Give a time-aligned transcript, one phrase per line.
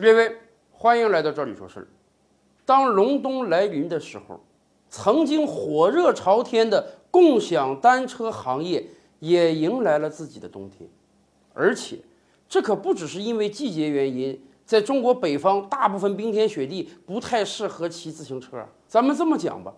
[0.00, 0.36] 列位，
[0.72, 1.86] 欢迎来到这里说事儿。
[2.64, 4.40] 当隆冬来临的时候，
[4.88, 8.86] 曾经火热朝天的共享单车行业
[9.18, 10.88] 也迎来了自己的冬天，
[11.52, 11.98] 而且
[12.48, 18.64] 这可不只是因为季节原因，在中国北方大部分冰天雪地不太适合骑自行车。
[18.88, 19.74] 咱们这么讲吧，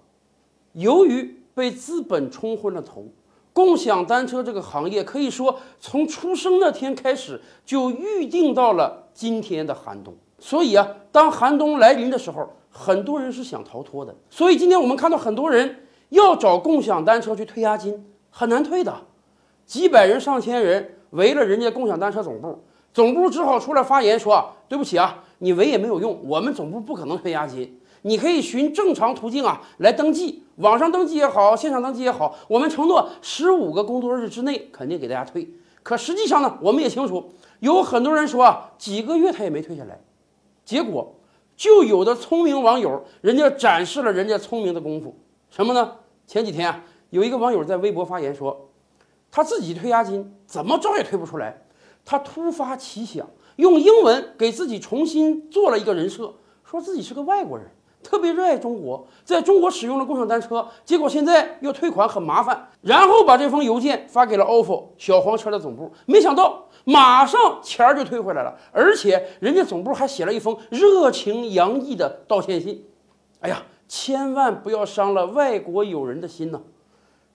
[0.72, 3.06] 由于被资本冲昏了头。
[3.52, 10.14] 共享单车这个行业可以说从出生那天开始就预定到了今天的寒冬。
[10.38, 14.14] 所以啊，当寒冬来临的时候，很多人是想逃脱的。
[14.30, 18.94] 所以今天我们看到很多人要找共享单车去退押金，很难退的。
[19.64, 22.58] 几百人、上千人围了人家共享单车总部，
[22.92, 35.48] 总部只好出来发言说：“对不起啊，你围也没有用，我们总部不可能退押金。”你可以循正常途径啊来登记，网上登记也好，现场登记也好，我们承诺十五个工作日之内肯定给大家退。
[35.82, 40.00] 可实际上呢，我们也清楚，有很多人说啊，几个月他也没退下来。
[40.64, 41.14] 结果
[41.56, 45.16] 就有的聪明网友，人家展示了人家聪明的功夫，
[45.50, 45.96] 什么呢？
[46.26, 48.68] 前几天啊，有一个网友在微博发言说，
[49.30, 51.62] 他自己退押金怎么着也退不出来，
[52.04, 57.66] 他突发奇想，用英文给自己重新做了一个人设，说自己是个外国人。
[58.02, 72.84] 特别热爱中国，在中国使用了共享单车，结果现在要退款很麻烦，然后把这封邮件发给了 ofo 小黄车的总部，没想到马上钱儿就退回来了，而且人家总部还写了一封热情洋溢的道歉信。
[73.40, 76.60] 哎呀，千万不要伤了外国友人的心呐！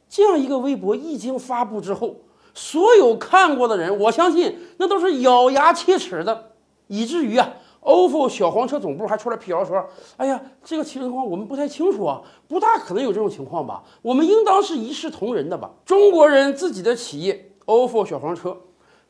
[0.10, 2.18] 这样一个微博一经发布之后，
[2.54, 6.52] 所有看过的人，我相信那都是咬牙切齿的，
[6.88, 7.54] 以至于啊。
[7.88, 9.82] Ofo 小黄车总部还出来辟谣说
[10.18, 13.82] ：“哎呀，这个情况我们不太清楚啊，不大可能有这种情况吧？
[14.02, 15.72] 我们应当是一视同仁的吧？
[15.86, 18.58] 中国人自己的企业 ofo 小黄车，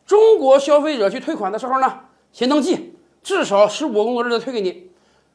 [0.06, 1.92] 中国消费者去退款的时候呢，
[2.32, 4.92] 先登记，至少十五个工作日再退给你。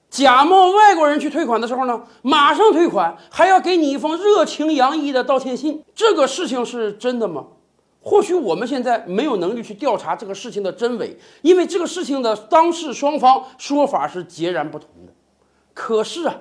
[0.08, 5.82] 假冒外国人去退款的时候呢，马上退款，还要给你一封热情洋溢的道歉信。
[5.94, 7.46] 这个事情是真的吗？”
[8.02, 15.12] 或许我们现在没有能力去调查这个事情的真伪，因为这个事情的当事双方说法是截然不同的。
[15.72, 16.40] 可是啊，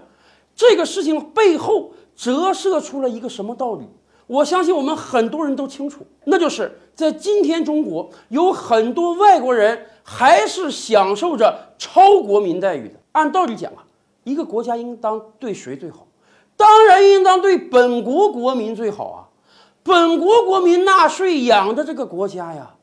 [0.56, 3.88] 这个事情背后折射出了一个什么道理？
[4.26, 12.96] 我相信我们很多人都清楚，那就是在今天中国有很多外国人还是享受着超国民待遇的。
[13.12, 13.86] 按道理讲啊，
[14.24, 16.08] 一个国家应当对谁最好？
[16.58, 19.28] 当然应当对本国国民最好啊。
[19.84, 22.75] 本国国民纳税养的这个国家呀，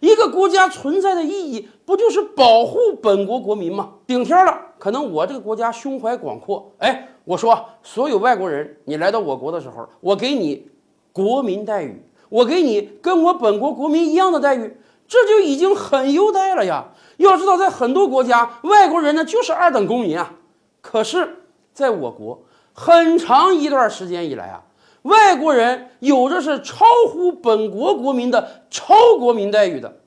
[0.00, 3.90] 一个国家存在的意义不就是保护本国国民吗？
[4.06, 10.66] 顶天了，可能我这个国家胸怀广阔，哎，我说所有外国人，你来到我国的时候，我给你
[11.12, 14.76] 国民待遇，我给你跟我本国国民一样的待遇，
[15.06, 16.92] 这就已经很优待了呀。
[17.18, 20.32] 要知道，在很多国家，外国人呢就是二等公民啊。
[20.80, 21.42] 可是，
[21.74, 22.42] 在我国，
[22.72, 24.62] 很长一段时间以来啊。
[25.02, 30.00] 外国人有着是超乎本国国民的超国民待遇的。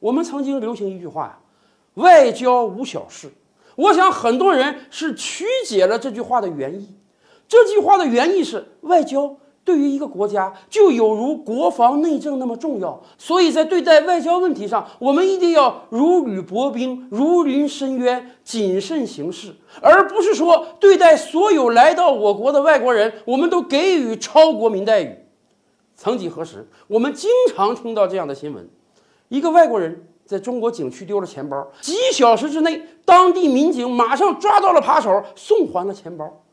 [0.00, 1.38] 我们曾经流行一句话呀
[1.94, 3.32] ，“外交无小事”。
[3.76, 6.94] 我想很多人是曲解了这句话的原意。
[7.48, 9.36] 这句话的原意是外交。
[9.64, 25.16] 对于一个国家，就有如国防内政那么重要，所以在对待外交问题上，我们一定要如履薄冰、如临深渊、谨慎行事，而不是说对待所有来到我国的外国人，我们都给予超国民待遇。
[25.96, 28.68] 曾几何时，我们经常听到这样的新闻：
[29.28, 36.43] 一个外国人在中国景区丢了钱包，几小时之内，当地民警马上抓到了扒手，送还了钱包。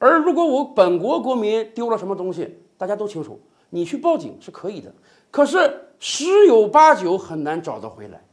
[0.00, 3.38] 而如果我本国国民丢了什么东西，大家都清楚，
[3.68, 4.90] 你去报警是可以的，
[5.30, 8.24] 可是十有八九很难找得回来。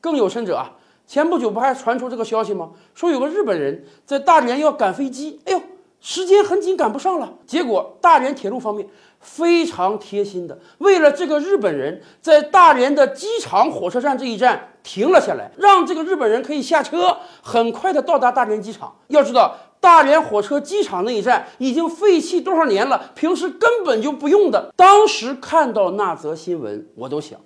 [0.00, 0.70] 更有甚者啊，
[1.08, 2.70] 前不久不还传出这个消息吗？
[2.94, 5.60] 说有个日本人在大连要赶飞机，哎呦，
[6.00, 7.34] 时间很紧，赶不上了。
[7.44, 18.94] 结果大连铁路方面非常贴心的，为了这个日本人，在大连的机场火车站这一站停了下来，让这个日本人可以下车，很快的到达大连机场。
[19.08, 19.56] 要知道。
[19.80, 23.10] 大连火车机场那一站已经废弃多少年了？
[23.14, 24.72] 平时根本就不用的。
[24.76, 27.38] 当时看到那则新闻，我都想，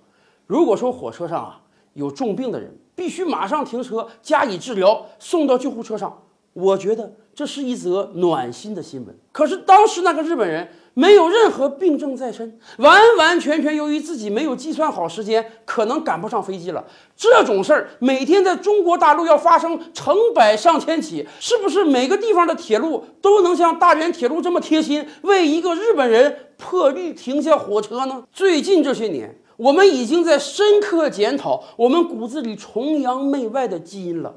[0.47, 1.61] 如果说火车上啊
[1.95, 9.17] 有重病的人，必须马上停车加以治疗，送到救护车上，我觉得这是一则暖心的新闻。
[9.33, 10.69] 可是当时那个日本人。
[10.95, 16.85] 没有任何病症在身，完完全全由于自己没有计算好时间，可能赶不上飞机了。
[17.17, 28.25] 这种事儿每天在中国大陆要发生成百上千起，是不是每个地方的铁路都能像大连铁路这么贴心，为一个日本人破例停下火车呢？
[28.31, 34.35] 最近这些年，我们已经在深刻检讨我们骨子里崇洋媚外的基因了。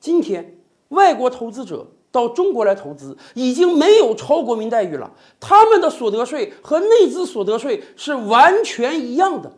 [0.00, 0.56] 今天
[0.88, 9.52] 外国投资者到中国来投资，已经没有超国民待遇了，他们的所得税和内资所得税是完全一样的，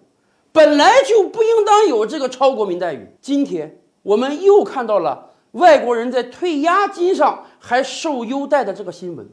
[0.50, 3.15] 本来就不应当有这个超国民待遇。
[3.21, 9.29] 今天我们又看到了外国人在退押金上还受优待的这个新闻，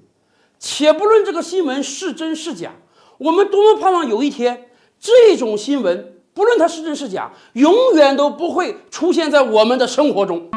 [0.59, 2.73] 且不论这个新闻是真是假，
[3.17, 10.47] 我们多么盼望有一天这种新闻，不论它是真是假，永远都不会出现在我们的生活中。